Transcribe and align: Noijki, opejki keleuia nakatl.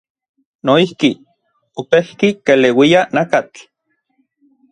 Noijki, 0.67 1.09
opejki 1.83 2.29
keleuia 2.45 3.01
nakatl. 3.13 3.61